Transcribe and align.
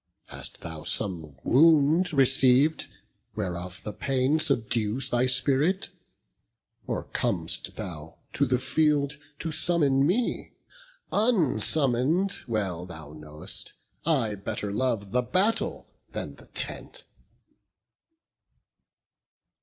Hast 0.29 0.61
thou 0.61 0.83
some 0.83 1.37
wound 1.43 2.11
receiv'd, 2.11 2.87
whereof 3.35 3.83
the 3.83 3.93
pain 3.93 4.39
Subdues 4.39 5.11
thy 5.11 5.27
spirit? 5.27 5.89
or 6.87 7.03
com'st 7.13 7.75
thou, 7.75 8.17
to 8.33 8.47
the 8.47 8.57
field 8.57 9.19
To 9.41 9.51
summon 9.51 10.03
me? 10.07 10.53
unsummon'd, 11.11 12.33
well 12.47 12.87
thou 12.87 13.13
know'st 13.13 13.73
I 14.03 14.33
better 14.33 14.73
love 14.73 15.11
the 15.11 15.21
battle 15.21 15.87
than 16.13 16.33
the 16.33 16.47
tent." 16.47 17.03